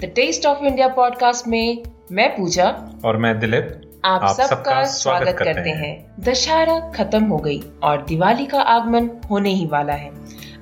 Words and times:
the 0.00 0.04
taste 0.04 0.46
of 0.46 0.64
India 0.64 0.88
podcast 0.88 1.48
में 1.48 1.82
मैं 2.12 2.36
पूजा 2.36 2.90
और 3.04 3.16
मैं 3.16 3.38
दिलीप 3.38 3.80
आप, 4.04 4.22
आप 4.22 4.36
सबका 4.36 4.84
सब 4.84 4.98
स्वागत 4.98 5.26
स्वागत 5.26 5.38
करते 5.38 5.70
हैं। 5.70 6.14
दशहरा 6.20 6.92
खत्म 6.92 7.24
हो 7.24 7.36
गई 7.36 7.62
और 7.82 8.02
दिवाली 8.02 8.46
का 8.46 8.60
आगमन 8.60 9.10
होने 9.30 9.50
ही 9.50 9.66
वाला 9.66 9.92
है। 9.92 10.10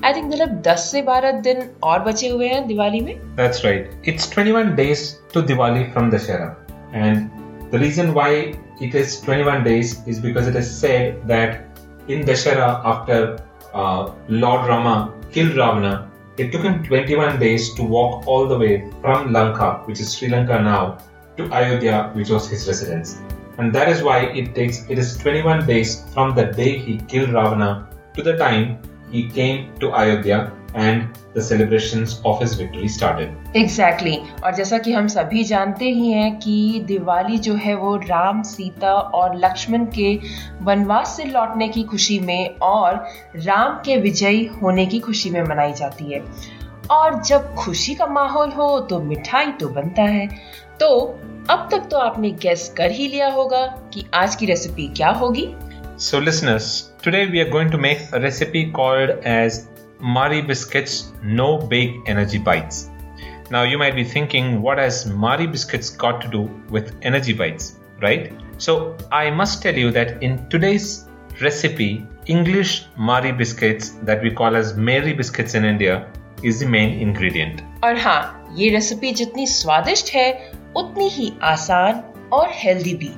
आई 0.05 0.13
थिंक 0.13 0.31
दिलीप 0.31 0.49
10 0.49 0.79
से 0.93 1.03
12 1.03 1.41
दिन 1.41 1.71
और 1.83 2.03
बचे 2.03 2.29
हुए 2.29 2.49
हैं 2.49 2.67
दिवाली 2.67 3.01
में। 3.01 3.37
That's 3.37 3.65
right 3.65 4.03
it's 4.09 4.39
21 4.39 4.67
days 4.67 5.17
to 5.35 5.43
Diwali 5.43 5.85
from 5.85 6.11
Dussehra. 6.11 6.67
And 6.95 7.17
the 7.73 7.75
reason 7.75 8.11
why 8.11 8.41
it 8.83 8.95
is 8.95 9.27
21 9.27 9.67
days 9.67 9.97
is 10.09 10.23
because 10.29 10.53
it 10.53 10.63
is 10.63 10.73
said 10.85 11.29
that 11.33 11.59
in 12.09 12.25
Dashera 12.31 12.71
after 12.85 13.21
uh, 13.75 14.11
Lord 14.29 14.69
Rama 14.69 15.13
killed 15.33 15.57
Ravana 15.57 16.14
It 16.37 16.51
took 16.51 16.63
him 16.63 16.83
21 16.83 17.39
days 17.39 17.75
to 17.75 17.85
walk 17.85 18.27
all 18.27 18.49
the 18.49 18.59
way 18.59 18.91
from 19.01 19.33
Lanka, 19.33 19.83
which 19.85 20.01
is 20.01 20.13
Sri 20.13 20.29
Lanka 20.29 20.61
now, 20.61 20.99
to 21.37 21.45
Ayodhya, 21.53 22.11
which 22.15 22.29
was 22.29 22.49
his 22.49 22.67
residence. 22.67 23.21
And 23.59 23.73
that 23.73 23.89
is 23.89 24.03
why 24.03 24.27
it 24.41 24.53
takes 24.55 24.85
it 24.89 24.99
is 24.99 25.17
21 25.19 25.65
days 25.65 26.05
from 26.13 26.35
the 26.35 26.47
day 26.47 26.77
he 26.77 26.99
killed 27.07 27.31
Ravana 27.31 27.89
to 28.15 28.23
the 28.23 28.37
time 28.37 28.79
he 29.13 29.29
came 29.29 29.79
to 29.79 29.93
Ayodhya 29.93 30.53
and 30.75 31.09
the 31.35 31.43
celebrations 31.43 32.21
of 32.25 32.41
his 32.41 32.55
victory 32.55 32.89
started. 32.89 33.31
Exactly. 33.55 34.17
और 34.45 34.55
जैसा 34.55 34.79
कि 34.79 34.93
हम 34.93 35.07
सभी 35.09 35.45
जानते 35.45 35.91
ही 35.91 36.11
हैं 36.11 36.39
कि 36.39 36.81
दिवाली 36.87 37.39
जो 37.39 37.55
है 37.55 37.75
वो 37.75 37.97
राम 37.97 38.43
सीता 38.43 38.93
और 38.93 39.37
लक्ष्मण 39.37 39.85
के 39.99 40.15
वनवास 40.63 41.17
से 41.17 41.25
लौटने 41.25 41.69
की 41.69 41.83
खुशी 41.83 42.19
में 42.21 42.57
और 42.63 43.05
राम 43.37 43.81
के 43.85 43.97
विजयी 43.97 44.45
होने 44.63 44.87
की 44.87 45.01
खुशी 45.01 45.31
में 45.31 45.43
मनाई 45.43 45.73
जाती 45.73 46.13
है 46.13 46.23
और 46.91 47.23
जब 47.23 47.55
खुशी 47.55 47.95
का 47.95 48.07
माहौल 48.07 48.51
हो 48.51 48.79
तो 48.81 49.01
मिठाई 49.01 49.53
तो 49.61 49.69
बनता 49.69 50.03
है 50.03 50.27
तो 50.81 50.89
अब 51.51 51.69
तक 51.73 51.89
तो 51.91 51.99
आपने 51.99 52.31
गेस 52.43 52.73
कर 52.77 52.91
ही 52.91 53.07
लिया 53.09 53.29
होगा 53.33 53.67
कि 53.95 54.05
आज 54.15 54.37
की 54.37 54.47
रेसिपी 54.47 54.89
क्या 54.97 55.11
होगी 55.23 55.55
So 55.97 56.19
listeners, 56.19 56.91
today 57.03 57.31
we 57.31 57.41
are 57.41 57.49
going 57.49 57.71
to 57.71 57.79
make 57.79 58.01
a 58.13 58.21
recipe 58.21 58.73
called 58.73 59.11
as 59.25 59.69
Mari 60.00 60.42
Biscuits 60.42 61.12
No 61.24 61.58
Bake 61.58 61.96
Energy 62.08 62.38
Bites. 62.38 62.90
Now 63.52 63.64
you 63.64 63.78
might 63.78 63.96
be 63.96 64.04
thinking, 64.04 64.62
what 64.62 64.78
has 64.78 65.06
Mari 65.06 65.48
Biscuits 65.48 65.90
got 65.90 66.22
to 66.22 66.28
do 66.28 66.42
with 66.70 66.96
energy 67.02 67.34
bites, 67.34 67.78
right? 68.02 68.32
So 68.58 68.96
I 69.12 69.32
must 69.32 69.62
tell 69.64 69.76
you 69.76 69.92
that 69.92 70.22
in 70.22 70.48
today's 70.50 71.08
recipe, 71.42 72.06
English 72.28 72.86
Mari 72.96 73.32
Biscuits 73.32 73.90
that 74.04 74.22
we 74.22 74.32
call 74.32 74.56
as 74.56 74.76
Mary 74.76 75.14
Biscuits 75.14 75.56
in 75.56 75.66
India 75.66 76.12
is 76.44 76.60
the 76.60 76.68
main 76.68 77.00
ingredient. 77.00 77.62
और 77.84 77.98
हाँ 77.98 78.46
ये 78.58 78.70
recipe 78.70 79.12
जितनी 79.22 79.48
स्वादिष्ट 79.48 80.14
है 80.14 80.30
उतनी 80.78 81.10
ही 81.10 81.32
आसान 81.44 82.04
और 82.34 82.50
healthy 82.64 82.94
भी 82.94 83.12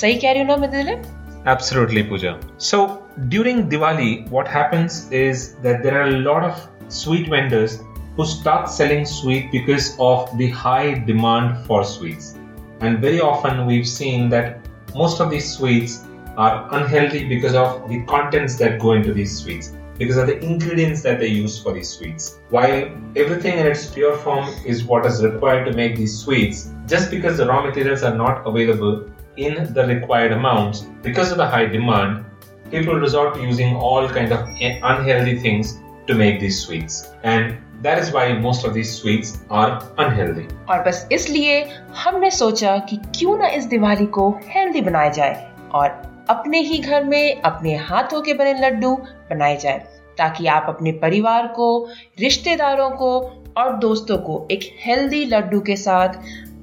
सही 0.00 0.14
कह 0.14 0.32
रही 0.32 0.40
हूँ 0.40 0.48
ना 0.48 0.56
मैं 0.56 1.02
Absolutely, 1.46 2.02
Pooja. 2.02 2.38
So 2.56 3.02
during 3.27 3.69
Diwali, 3.69 4.29
what 4.29 4.47
happens 4.47 5.11
is 5.11 5.55
that 5.55 5.83
there 5.83 6.01
are 6.01 6.07
a 6.07 6.19
lot 6.19 6.43
of 6.43 6.69
sweet 6.87 7.27
vendors 7.27 7.79
who 8.15 8.25
start 8.25 8.69
selling 8.69 9.05
sweet 9.05 9.51
because 9.51 9.97
of 9.99 10.37
the 10.37 10.49
high 10.49 10.93
demand 10.93 11.65
for 11.65 11.83
sweets. 11.83 12.37
And 12.79 12.99
very 12.99 13.19
often 13.19 13.65
we've 13.65 13.87
seen 13.87 14.29
that 14.29 14.65
most 14.95 15.19
of 15.19 15.29
these 15.29 15.51
sweets 15.57 16.05
are 16.37 16.67
unhealthy 16.73 17.27
because 17.27 17.53
of 17.55 17.89
the 17.89 18.05
contents 18.05 18.55
that 18.55 18.79
go 18.79 18.93
into 18.93 19.13
these 19.13 19.37
sweets, 19.37 19.73
because 19.97 20.15
of 20.15 20.27
the 20.27 20.39
ingredients 20.39 21.01
that 21.01 21.19
they 21.19 21.27
use 21.27 21.61
for 21.61 21.73
these 21.73 21.89
sweets. 21.89 22.39
While 22.49 22.89
everything 23.15 23.57
in 23.57 23.67
its 23.67 23.87
pure 23.87 24.15
form 24.17 24.47
is 24.65 24.85
what 24.85 25.05
is 25.05 25.21
required 25.23 25.65
to 25.65 25.73
make 25.73 25.97
these 25.97 26.17
sweets, 26.17 26.71
just 26.87 27.11
because 27.11 27.37
the 27.37 27.47
raw 27.47 27.65
materials 27.65 28.03
are 28.03 28.15
not 28.15 28.47
available 28.47 29.09
in 29.35 29.73
the 29.73 29.85
required 29.85 30.31
amounts, 30.31 30.85
because 31.01 31.31
of 31.31 31.37
the 31.37 31.47
high 31.47 31.65
demand, 31.65 32.25
people 32.71 32.95
resort 32.95 33.33
to 33.35 33.41
using 33.41 33.75
all 33.75 34.07
kind 34.09 34.31
of 34.31 34.39
unhealthy 34.83 35.37
things 35.39 35.73
to 36.07 36.15
make 36.15 36.39
these 36.39 36.59
sweets. 36.65 36.95
And 37.23 37.53
that 37.85 38.01
is 38.03 38.13
why 38.13 38.41
most 38.45 38.65
of 38.67 38.73
these 38.73 38.91
sweets 38.95 39.33
are 39.51 39.71
unhealthy. 39.99 40.45
और 40.69 40.83
बस 40.83 41.07
इसलिए 41.11 41.65
हमने 42.03 42.31
सोचा 42.31 42.77
कि 42.77 42.97
क्यों 42.97 43.37
ना 43.37 43.47
इस 43.47 43.65
दिवाली 43.65 44.05
को 44.05 44.39
हेल्दी 44.47 44.81
बनाया 44.81 45.09
जाए 45.09 45.51
और 45.71 46.09
अपने 46.29 46.59
ही 46.59 46.79
घर 46.79 47.03
में, 47.03 47.41
अपने 47.41 47.75
हाथों 47.75 48.21
के 48.21 48.33
बने 48.33 48.53
लड्डू 48.53 48.95
बनाए 49.29 49.57
जाए, 49.57 49.79
ताकि 50.17 50.47
आप 50.47 50.65
अपने 50.69 50.91
परिवार 50.91 51.47
को, 51.47 51.89
रिश्तेदारों 52.19 52.89
को 52.89 53.43
और 53.57 53.77
दोस्तों 53.77 54.17
को 54.17 54.47
एक 54.51 54.75
हेल्दी 54.85 55.25
लड्डू 55.25 55.59
के 55.59 55.75
साथ 55.75 56.09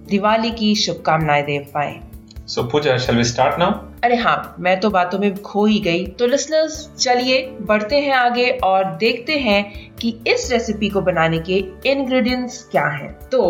दिवाली 0.09 0.50
की 0.50 0.75
शुभकामनाएँ 0.75 1.43
दे 1.43 1.59
पाए। 1.59 2.00
So 2.49 2.62
Pooja, 2.65 2.97
shall 2.97 3.17
we 3.17 3.25
start 3.25 3.57
now? 3.59 3.69
अरे 4.05 4.17
हाँ 4.17 4.57
मैं 4.61 4.79
तो 4.81 4.89
बातों 4.91 5.19
में 5.19 5.37
खो 5.43 5.65
ही 5.67 5.79
गई 5.81 6.07
तो 6.19 6.27
लिसनर्स 6.27 6.75
चलिए 6.99 7.41
बढ़ते 7.61 7.97
हैं 8.01 8.12
आगे 8.15 8.49
और 8.65 8.84
देखते 8.97 9.39
हैं 9.39 9.62
कि 9.97 10.11
इस 10.27 10.49
रेसिपी 10.53 10.89
को 10.89 11.01
बनाने 11.01 11.39
के 11.49 11.56
इंग्रेडिएंट्स 11.91 12.62
क्या 12.71 12.85
हैं। 12.89 13.12
तो 13.29 13.41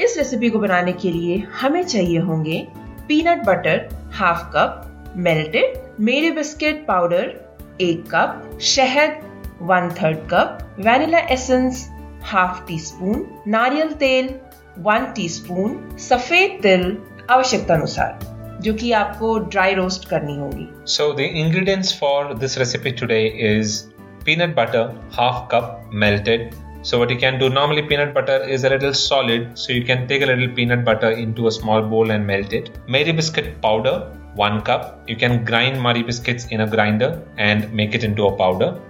इस 0.00 0.16
रेसिपी 0.18 0.50
को 0.50 0.58
बनाने 0.58 0.92
के 0.92 1.10
लिए 1.12 1.36
हमें 1.60 1.82
चाहिए 1.84 2.18
होंगे 2.18 2.66
peanut 3.08 3.44
butter 3.46 3.88
half 4.12 4.44
cup 4.52 5.12
melted 5.16 5.78
Marie 6.00 6.30
biscuit 6.30 6.86
powder 6.86 7.32
एक 7.80 8.04
कप 8.10 8.58
शहद 8.62 9.18
one 9.62 9.88
third 10.02 10.18
cup 10.32 10.58
vanilla 10.80 11.18
essence 11.30 11.88
half 12.24 12.64
teaspoon 12.78 13.26
नारियल 13.48 13.92
तेल 13.94 14.34
वन 14.78 15.12
टीस्पून, 15.16 15.96
सफ़ेद 15.98 16.58
तिल 16.62 16.96
आवश्यकता 17.30 17.74
अनुसार 17.74 18.32
जो 18.64 18.72
कि 18.74 18.92
आपको 18.92 19.38
ड्राई 19.38 19.74
रोस्ट 19.74 20.08
करनी 20.08 20.36
होगी। 20.36 20.68
So 20.88 21.12
the 21.12 21.20
ingredients 21.20 21.98
for 22.00 22.34
this 22.34 22.58
recipe 22.58 22.90
today 23.00 23.20
is 23.48 23.82
peanut 24.26 24.54
butter 24.56 24.94
half 25.14 25.46
cup 25.50 25.90
melted 26.04 26.50
so 26.84 26.98
what 27.02 27.10
you 27.10 27.16
can 27.18 27.38
do 27.38 27.48
normally 27.50 27.82
peanut 27.90 28.14
butter 28.14 28.46
is 28.50 28.66
a 28.66 28.70
little 28.70 28.92
solid 28.92 29.54
so 29.56 29.72
you 29.72 29.84
can 29.86 30.06
take 30.06 30.22
a 30.22 30.26
little 30.26 30.48
peanut 30.56 30.84
butter 30.86 31.12
in 31.18 31.34
a 31.46 31.50
small 31.58 31.82
bowl 31.90 32.10
and 32.10 32.26
melted 32.26 32.68
Marie 32.90 33.12
biscuit 33.12 33.54
powder 33.62 33.98
one 34.38 34.58
cup 34.66 35.06
you 35.10 35.16
can 35.16 35.36
grind 35.44 35.76
Marie 35.80 36.02
biscuits 36.02 36.48
in 36.52 36.60
a 36.60 36.66
grinder 36.70 37.20
and 37.38 37.64
make 37.74 37.94
it 37.94 38.04
in 38.04 38.14
a 38.14 38.30
powder 38.38 38.80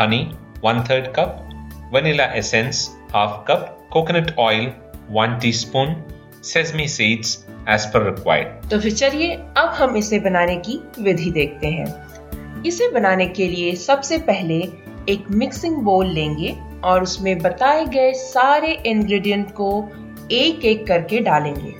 honey 0.00 0.22
one 0.64 0.84
third 0.90 1.06
cup 1.18 1.42
vanilla 1.94 2.24
essence 2.34 2.88
half 3.14 3.38
cup 3.48 3.72
coconut 3.92 4.34
oil 4.40 4.70
one 5.10 5.38
teaspoon 5.52 5.94
sesame 6.52 6.88
seeds 6.96 7.36
as 7.68 7.84
per 7.92 8.04
required 8.04 8.68
तो 8.70 8.78
फिर 8.80 8.92
चलिए 8.94 9.34
अब 9.58 9.72
हम 9.78 9.96
इसे 9.96 10.18
बनाने 10.20 10.56
की 10.66 10.80
विधि 11.00 11.30
देखते 11.30 11.66
हैं 11.66 12.62
इसे 12.66 12.88
बनाने 12.90 13.26
के 13.38 13.48
लिए 13.48 13.74
सबसे 13.76 14.18
पहले 14.28 14.58
एक 15.08 15.30
मिक्सिंग 15.42 15.76
बोल 15.84 16.06
लेंगे 16.14 16.54
और 16.84 17.02
उसमें 17.02 17.38
बताए 17.38 17.84
गए 17.86 18.12
सारे 18.12 18.72
इंग्रेडिएंट 18.86 19.50
को 19.50 19.70
एक 20.32 20.64
एक 20.64 20.86
करके 20.86 21.20
डालेंगे 21.30 21.74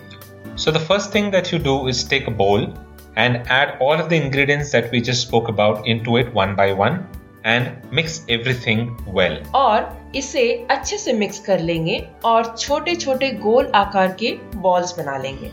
So 0.57 0.73
the 0.75 0.81
first 0.81 1.13
thing 1.13 1.31
that 1.33 1.53
you 1.53 1.59
do 1.59 1.77
is 1.87 2.03
take 2.13 2.29
a 2.29 2.35
bowl 2.37 2.63
and 3.17 3.43
add 3.57 3.73
all 3.81 4.01
of 4.05 4.09
the 4.09 4.17
ingredients 4.17 4.71
that 4.73 4.91
we 4.93 5.01
just 5.01 5.27
spoke 5.29 5.51
about 5.53 5.87
into 5.87 6.17
it 6.17 6.33
one 6.35 6.55
by 6.61 6.69
one 6.81 6.97
and 7.47 7.95
mix 7.95 8.25
everything 8.31 8.87
well 9.17 9.43
और 9.55 10.11
इसे 10.17 10.43
अच्छे 10.71 10.99
से 10.99 11.13
mix 11.13 11.39
कर 11.39 11.61
लेंगे 11.61 11.99
और 12.25 12.55
छोटे 12.59 12.95
छोटे 12.97 13.31
गोल 13.43 13.71
आकार 13.75 14.17
के 14.23 14.37
बॉल्स 14.57 14.99
बना 14.99 15.17
लेंगे 15.19 15.51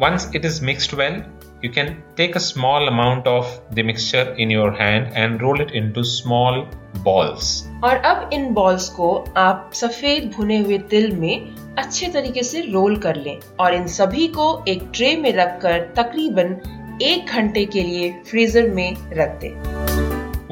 Once 0.00 0.24
it 0.34 0.44
is 0.44 0.56
mixed 0.68 0.92
well, 0.98 1.16
you 1.62 1.70
can 1.70 1.90
take 2.16 2.36
a 2.36 2.40
small 2.40 2.88
amount 2.88 3.26
of 3.26 3.50
the 3.76 3.82
mixture 3.82 4.24
in 4.36 4.50
your 4.50 4.70
hand 4.72 5.12
and 5.14 5.42
roll 5.42 5.60
it 5.60 5.74
into 5.80 6.04
small 6.04 6.56
balls. 7.04 7.50
और 7.84 7.96
अब 7.96 8.30
इन 8.32 8.52
बॉल्स 8.54 8.88
को 8.88 9.12
आप 9.36 9.70
सफ़ेद 9.74 10.30
भुने 10.36 10.58
हुए 10.58 10.78
तिल 10.90 11.10
में 11.16 11.74
अच्छे 11.78 12.08
तरीके 12.08 12.42
से 12.42 12.60
रोल 12.72 12.96
कर 12.96 13.16
लें 13.16 13.38
और 13.60 13.74
इन 13.74 13.86
सभी 13.86 14.26
को 14.38 14.48
एक 14.68 14.90
ट्रे 14.94 15.14
में 15.16 15.32
रखकर 15.32 15.80
तकरीबन 15.96 16.56
एक 17.02 17.30
घंटे 17.34 17.64
के 17.66 17.82
लिए 17.82 18.12
फ्रीजर 18.30 18.68
में 18.70 18.96
रख 19.12 19.40
दें। 19.40 19.81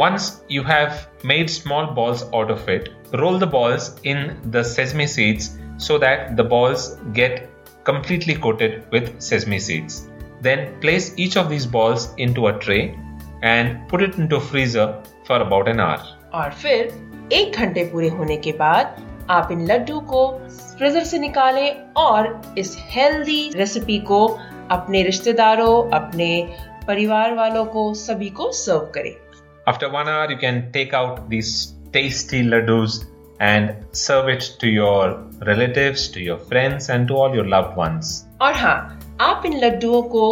Once 0.00 0.42
you 0.48 0.62
have 0.62 1.08
made 1.22 1.50
small 1.50 1.92
balls 1.92 2.22
out 2.32 2.50
of 2.50 2.66
it, 2.70 2.88
roll 3.12 3.38
the 3.38 3.46
balls 3.46 4.00
in 4.04 4.38
the 4.46 4.62
sesame 4.64 5.06
seeds 5.06 5.58
so 5.76 5.98
that 5.98 6.38
the 6.38 6.44
balls 6.52 6.96
get 7.12 7.50
completely 7.84 8.34
coated 8.34 8.90
with 8.90 9.20
sesame 9.20 9.58
seeds. 9.58 10.08
Then 10.40 10.80
place 10.80 11.12
each 11.18 11.36
of 11.36 11.50
these 11.50 11.66
balls 11.66 12.14
into 12.16 12.46
a 12.46 12.58
tray 12.58 12.98
and 13.42 13.86
put 13.90 14.02
it 14.02 14.16
into 14.16 14.40
freezer 14.40 14.88
for 15.26 15.42
about 15.42 15.68
an 15.68 15.80
hour. 15.80 16.00
और 16.34 16.50
फिर 16.62 17.28
एक 17.32 17.56
घंटे 17.56 17.84
पूरे 17.92 18.08
होने 18.08 18.36
के 18.46 18.52
बाद 18.58 18.96
आप 19.30 19.52
इन 19.52 19.66
लड्डू 19.66 20.00
को 20.12 20.26
फ्रीजर 20.78 21.04
से 21.04 21.18
निकालें 21.18 21.94
और 22.08 22.54
इस 22.58 22.76
हेल्दी 22.90 23.42
रेसिपी 23.56 23.98
को 24.10 24.26
अपने 24.76 25.02
रिश्तेदारों 25.02 25.74
अपने 25.98 26.30
परिवार 26.86 27.34
वालों 27.34 27.64
को 27.74 27.92
सभी 27.94 28.28
को 28.38 28.50
सर्व 28.66 28.90
करें 28.94 29.14
After 29.70 29.88
one 29.88 30.08
hour, 30.08 30.28
you 30.30 30.36
can 30.36 30.72
take 30.72 30.94
out 30.94 31.30
these 31.30 31.74
tasty 31.92 32.42
laddus 32.42 33.04
and 33.40 33.74
serve 33.92 34.28
it 34.28 34.56
to 34.60 34.68
your 34.68 35.22
relatives, 35.46 36.08
to 36.08 36.20
your 36.20 36.38
friends, 36.38 36.88
and 36.88 37.06
to 37.08 37.14
all 37.14 37.34
your 37.34 37.46
loved 37.54 37.76
ones. 37.76 38.10
और 38.40 38.54
हाँ 38.62 38.76
आप 39.20 39.46
इन 39.46 39.58
लड्डुओं 39.64 40.02
को 40.14 40.26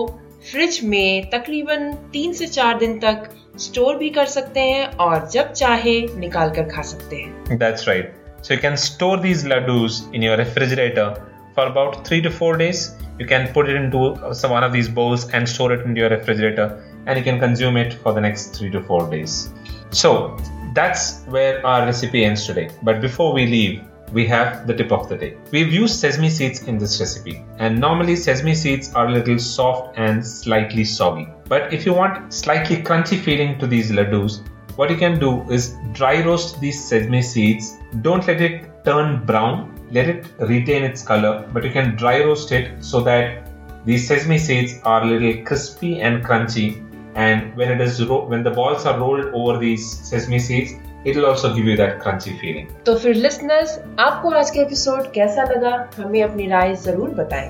फ्रिज 0.50 0.80
में 0.84 1.30
तकरीबन 1.30 1.92
तीन 2.12 2.32
से 2.40 2.46
चार 2.46 2.78
दिन 2.78 2.98
तक 3.00 3.28
स्टोर 3.66 3.96
भी 3.98 4.10
कर 4.18 4.26
सकते 4.34 4.60
हैं 4.60 4.86
और 5.06 5.28
जब 5.32 5.52
चाहे 5.52 6.00
निकाल 6.18 6.50
कर 6.56 6.68
खा 6.74 6.82
सकते 6.92 7.16
हैं 7.16 7.58
That's 7.62 7.88
right. 7.92 8.12
So 8.42 8.54
you 8.54 8.60
can 8.66 8.76
store 8.88 9.16
these 9.28 9.44
laddus 9.52 10.02
in 10.14 10.22
your 10.22 10.36
refrigerator 10.36 11.08
for 11.54 11.66
about 11.66 12.06
three 12.08 12.22
to 12.22 12.30
four 12.40 12.56
days. 12.56 12.88
You 13.20 13.26
can 13.26 13.48
put 13.54 13.68
it 13.68 13.76
into 13.76 13.98
uh, 13.98 14.34
some 14.40 14.52
one 14.52 14.64
of 14.64 14.72
these 14.72 14.88
bowls 15.00 15.28
and 15.32 15.48
store 15.48 15.72
it 15.72 15.86
into 15.86 16.00
your 16.00 16.10
refrigerator, 16.10 16.68
and 17.08 17.18
you 17.18 17.24
can 17.24 17.40
consume 17.40 17.76
it 17.76 17.94
for 17.94 18.12
the 18.12 18.20
next 18.20 18.56
three 18.56 18.70
to 18.70 18.82
four 18.82 19.10
days. 19.10 19.50
So 19.90 20.36
that's 20.74 21.22
where 21.24 21.66
our 21.66 21.86
recipe 21.86 22.24
ends 22.24 22.46
today. 22.46 22.70
But 22.82 23.00
before 23.00 23.32
we 23.32 23.46
leave, 23.46 23.82
we 24.12 24.26
have 24.26 24.66
the 24.66 24.74
tip 24.74 24.92
of 24.92 25.08
the 25.08 25.16
day. 25.16 25.36
We've 25.50 25.72
used 25.72 25.98
sesame 26.00 26.30
seeds 26.30 26.62
in 26.62 26.78
this 26.78 27.00
recipe, 27.00 27.44
and 27.58 27.78
normally 27.78 28.16
sesame 28.16 28.54
seeds 28.54 28.94
are 28.94 29.06
a 29.06 29.10
little 29.10 29.38
soft 29.38 29.98
and 29.98 30.24
slightly 30.26 30.84
soggy. 30.84 31.28
But 31.46 31.72
if 31.72 31.84
you 31.84 31.92
want 31.94 32.32
slightly 32.32 32.76
crunchy 32.76 33.18
feeling 33.20 33.58
to 33.58 33.66
these 33.66 33.90
laddus, 33.90 34.46
what 34.76 34.90
you 34.90 34.96
can 34.96 35.18
do 35.18 35.42
is 35.50 35.76
dry 35.92 36.24
roast 36.24 36.60
these 36.60 36.82
sesame 36.82 37.20
seeds. 37.20 37.76
Don't 38.00 38.26
let 38.26 38.40
it 38.40 38.84
turn 38.84 39.26
brown, 39.26 39.74
let 39.90 40.08
it 40.08 40.26
retain 40.38 40.84
its 40.84 41.02
color, 41.02 41.48
but 41.52 41.64
you 41.64 41.70
can 41.70 41.96
dry 41.96 42.20
roast 42.20 42.52
it 42.52 42.82
so 42.82 43.00
that 43.00 43.50
these 43.84 44.06
sesame 44.06 44.38
seeds 44.38 44.74
are 44.84 45.02
a 45.02 45.06
little 45.06 45.44
crispy 45.44 46.00
and 46.00 46.24
crunchy 46.24 46.84
And 47.15 47.55
when 47.55 47.71
it 47.71 47.81
is 47.81 47.99
ro- 48.05 48.23
when 48.27 48.43
the 48.43 48.51
balls 48.51 48.85
are 48.85 48.97
rolled 48.99 49.25
over 49.33 49.57
these 49.59 49.83
sesame 50.09 50.39
seeds, 50.39 50.71
it 51.05 51.15
will 51.15 51.25
also 51.25 51.49
give 51.55 51.65
you 51.65 51.75
that 51.77 51.99
crunchy 52.03 52.33
feeling. 52.39 52.67
तो 52.85 52.95
फिर 52.99 53.15
listeners 53.15 53.77
आपको 53.99 54.29
आज 54.29 54.49
का 54.49 54.61
episode 54.61 55.11
कैसा 55.13 55.43
लगा 55.43 55.75
हमें 55.97 56.21
अपनी 56.23 56.47
राय 56.47 56.75
जरूर 56.85 57.09
बताएं 57.19 57.49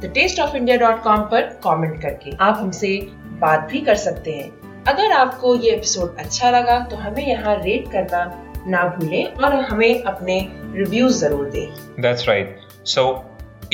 the 0.00 0.10
taste 0.14 0.40
of 0.40 0.54
India 0.54 0.76
dot 0.76 1.02
com 1.02 1.20
पर 1.32 1.42
कॉमेंट 1.62 2.00
करके 2.02 2.36
आप 2.40 2.56
हमसे 2.60 2.96
बात 3.40 3.68
भी 3.70 3.80
कर 3.80 3.94
सकते 4.04 4.32
हैं 4.32 4.50
अगर 4.88 5.12
आपको 5.12 5.54
ये 5.56 5.70
एपिसोड 5.70 6.16
अच्छा 6.24 6.50
लगा 6.50 6.78
तो 6.90 6.96
हमें 6.96 7.26
यहाँ 7.26 7.54
रेट 7.62 7.90
करना 7.92 8.24
ना 8.68 8.82
भूलें 8.96 9.24
और 9.24 9.54
हमें 9.70 10.02
अपने 10.02 10.40
रिव्यूज 10.74 11.20
जरूर 11.20 11.48
दें 11.50 12.02
That's 12.02 12.26
right. 12.28 12.48
So, 12.94 13.06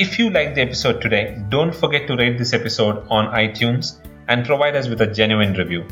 if 0.05 0.19
you 0.19 0.29
like 0.37 0.53
the 0.55 0.61
episode 0.61 1.01
today, 1.05 1.23
don't 1.55 1.75
forget 1.83 2.07
to 2.11 2.17
rate 2.21 2.37
this 2.43 2.53
episode 2.59 3.01
on 3.17 3.29
iTunes 3.41 3.91
and 4.27 4.45
provide 4.45 4.75
us 4.75 4.87
with 4.87 5.01
a 5.01 5.07
genuine 5.07 5.53
review. 5.53 5.85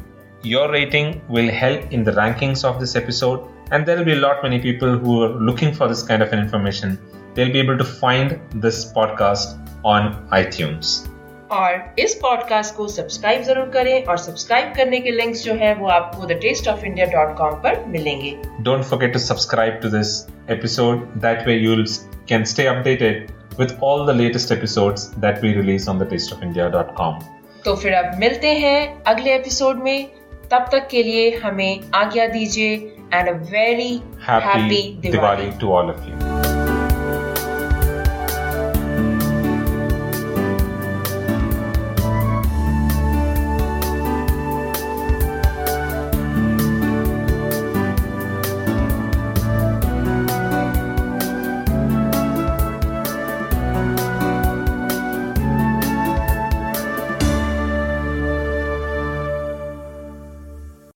Your 0.43 0.71
rating 0.71 1.21
will 1.27 1.49
help 1.49 1.91
in 1.91 2.03
the 2.03 2.11
rankings 2.11 2.63
of 2.63 2.79
this 2.79 2.95
episode, 2.95 3.45
and 3.71 3.85
there 3.85 3.97
will 3.97 4.05
be 4.05 4.13
a 4.13 4.23
lot 4.27 4.41
many 4.43 4.59
people 4.59 4.97
who 4.97 5.23
are 5.23 5.29
looking 5.29 5.73
for 5.73 5.87
this 5.87 6.03
kind 6.03 6.23
of 6.23 6.31
an 6.31 6.39
information. 6.39 6.97
They'll 7.33 7.51
be 7.51 7.59
able 7.59 7.77
to 7.77 7.83
find 7.83 8.39
this 8.55 8.91
podcast 8.93 9.57
on 9.83 10.27
iTunes. 10.31 11.07
और 11.51 11.95
इस 11.99 12.13
podcast 12.21 12.75
को 12.75 12.87
subscribe 12.87 13.43
जरूर 13.43 13.69
करें 13.73 14.03
और 14.05 14.17
subscribe 14.17 14.73
करने 14.75 14.99
के 14.99 15.11
links 15.11 15.43
जो 15.43 15.53
है 15.61 15.73
वो 15.75 15.87
आपको 15.89 16.25
the 16.25 16.37
taste 16.41 16.67
of 16.67 16.83
India 16.83 17.05
dot 17.13 17.35
com 17.37 17.55
पर 17.63 17.83
मिलेंगे 17.95 18.35
Don't 18.67 18.87
forget 18.91 19.15
to 19.15 19.21
subscribe 19.25 19.81
to 19.85 19.91
this 19.95 20.13
episode. 20.57 21.01
That 21.25 21.47
way, 21.47 21.57
you 21.65 21.75
can 22.33 22.45
stay 22.53 22.67
updated 22.73 23.33
with 23.61 23.75
all 23.87 24.05
the 24.05 24.15
latest 24.19 24.55
episodes 24.57 25.09
that 25.25 25.41
we 25.45 25.55
release 25.55 25.89
on 25.93 26.03
the 26.03 26.09
tasteofindia.com. 26.13 27.19
तो 27.64 27.74
फिर 27.76 27.94
अब 27.94 28.18
मिलते 28.18 28.48
हैं 28.54 29.02
अगले 29.04 29.34
एपिसोड 29.34 29.82
में 29.82 30.06
तब 30.50 30.68
तक 30.72 30.88
के 30.90 31.02
लिए 31.02 31.30
हमें 31.36 31.90
आज्ञा 31.94 32.26
दीजिए 32.26 32.74
and 33.14 33.28
a 33.28 33.36
very 33.50 33.92
happy 34.28 34.82
Diwali 35.00 35.50
to 35.60 35.72
all 35.72 35.90
of 35.90 36.06
you. 36.08 36.33